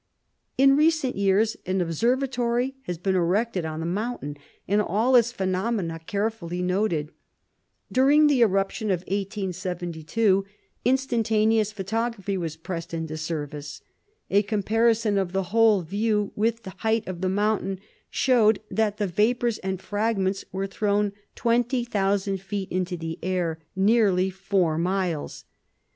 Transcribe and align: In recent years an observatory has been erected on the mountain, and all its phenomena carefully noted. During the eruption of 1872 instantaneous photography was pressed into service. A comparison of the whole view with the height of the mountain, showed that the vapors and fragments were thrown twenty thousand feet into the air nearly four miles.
In 0.57 0.75
recent 0.75 1.15
years 1.15 1.55
an 1.67 1.79
observatory 1.79 2.73
has 2.87 2.97
been 2.97 3.13
erected 3.15 3.65
on 3.65 3.79
the 3.81 3.85
mountain, 3.85 4.35
and 4.67 4.81
all 4.81 5.15
its 5.15 5.31
phenomena 5.31 5.99
carefully 5.99 6.63
noted. 6.63 7.11
During 7.91 8.25
the 8.25 8.41
eruption 8.41 8.89
of 8.89 9.01
1872 9.01 10.43
instantaneous 10.83 11.71
photography 11.71 12.35
was 12.35 12.55
pressed 12.55 12.95
into 12.95 13.15
service. 13.15 13.83
A 14.31 14.41
comparison 14.41 15.19
of 15.19 15.33
the 15.33 15.43
whole 15.53 15.81
view 15.81 16.31
with 16.35 16.63
the 16.63 16.73
height 16.79 17.07
of 17.07 17.21
the 17.21 17.29
mountain, 17.29 17.79
showed 18.09 18.59
that 18.71 18.97
the 18.97 19.05
vapors 19.05 19.59
and 19.59 19.79
fragments 19.79 20.45
were 20.51 20.65
thrown 20.65 21.11
twenty 21.35 21.85
thousand 21.85 22.41
feet 22.41 22.71
into 22.71 22.97
the 22.97 23.19
air 23.21 23.59
nearly 23.75 24.31
four 24.31 24.79
miles. 24.79 25.45